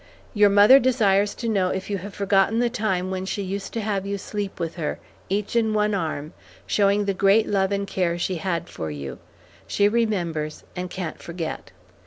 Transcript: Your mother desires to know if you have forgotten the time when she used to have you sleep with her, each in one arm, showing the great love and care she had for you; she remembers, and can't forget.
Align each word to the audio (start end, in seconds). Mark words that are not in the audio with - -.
Your 0.33 0.49
mother 0.49 0.79
desires 0.79 1.35
to 1.35 1.47
know 1.47 1.69
if 1.69 1.87
you 1.87 1.99
have 1.99 2.15
forgotten 2.15 2.57
the 2.57 2.71
time 2.71 3.11
when 3.11 3.23
she 3.23 3.43
used 3.43 3.71
to 3.73 3.81
have 3.81 4.03
you 4.03 4.17
sleep 4.17 4.59
with 4.59 4.73
her, 4.75 4.97
each 5.29 5.55
in 5.55 5.75
one 5.75 5.93
arm, 5.93 6.33
showing 6.65 7.05
the 7.05 7.13
great 7.13 7.45
love 7.47 7.71
and 7.71 7.85
care 7.85 8.17
she 8.17 8.37
had 8.37 8.67
for 8.67 8.89
you; 8.89 9.19
she 9.67 9.87
remembers, 9.87 10.63
and 10.75 10.89
can't 10.89 11.21
forget. 11.21 11.71